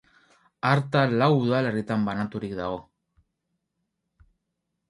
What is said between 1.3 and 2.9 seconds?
udalerritan banaturik dago.